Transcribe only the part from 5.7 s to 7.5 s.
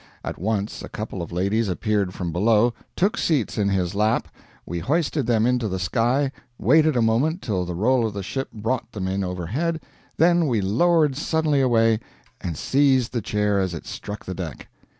sky, waited a moment